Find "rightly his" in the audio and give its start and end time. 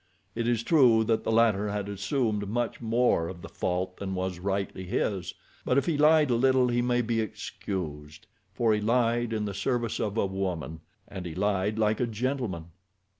4.39-5.35